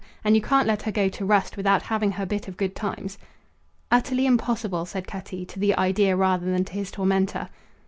And 0.23 0.33
you 0.35 0.41
can't 0.41 0.65
let 0.67 0.81
her 0.81 0.91
go 0.91 1.09
to 1.09 1.25
rust 1.25 1.55
without 1.57 1.83
having 1.83 2.13
her 2.13 2.25
bit 2.25 2.47
of 2.47 2.57
good 2.57 2.75
times." 2.75 3.19
"Utterly 3.91 4.25
impossible," 4.25 4.83
said 4.87 5.05
Cutty, 5.05 5.45
to 5.45 5.59
the 5.59 5.77
idea 5.77 6.15
rather 6.15 6.47
than 6.51 6.65
to 6.65 6.73
his 6.73 6.89
tormentor. 6.89 7.49